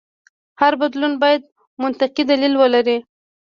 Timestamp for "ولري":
2.57-2.97